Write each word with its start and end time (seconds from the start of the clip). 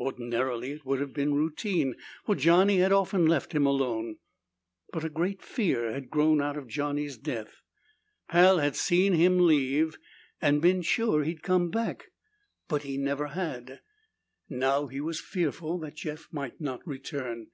Ordinarily 0.00 0.72
it 0.72 0.84
would 0.84 0.98
have 0.98 1.12
been 1.14 1.34
routine, 1.36 1.94
for 2.26 2.34
Johnny 2.34 2.78
had 2.78 2.90
often 2.90 3.26
left 3.28 3.52
him 3.52 3.64
alone. 3.64 4.16
But 4.90 5.04
a 5.04 5.08
great 5.08 5.40
fear 5.40 5.92
had 5.92 6.10
grown 6.10 6.42
out 6.42 6.56
of 6.56 6.66
Johnny's 6.66 7.16
death. 7.16 7.62
Pal 8.28 8.58
had 8.58 8.74
seen 8.74 9.12
him 9.12 9.38
leave 9.46 9.96
and 10.42 10.60
been 10.60 10.82
sure 10.82 11.22
he'd 11.22 11.44
come 11.44 11.70
back, 11.70 12.06
but 12.66 12.82
he 12.82 12.98
never 12.98 13.28
had. 13.28 13.80
Now 14.48 14.88
he 14.88 15.00
was 15.00 15.20
fearful 15.20 15.78
that 15.78 15.94
Jeff 15.94 16.26
might 16.32 16.60
not 16.60 16.84
return. 16.84 17.46